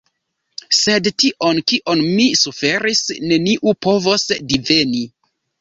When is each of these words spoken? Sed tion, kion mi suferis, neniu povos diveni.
Sed 0.77 1.09
tion, 1.23 1.59
kion 1.73 2.01
mi 2.07 2.25
suferis, 2.45 3.05
neniu 3.33 3.75
povos 3.89 4.29
diveni. 4.55 5.05